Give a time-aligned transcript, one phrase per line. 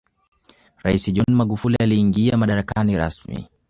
[0.83, 3.47] raisi john magufuli aliingia madarakani rasmi